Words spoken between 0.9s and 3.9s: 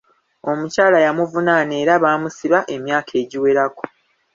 yamuvunaana era baamusiba emyaka egiwerako.